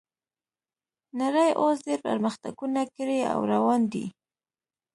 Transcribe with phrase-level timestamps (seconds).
[1.21, 4.05] نړۍ اوس ډیر پرمختګونه کړي او روان دي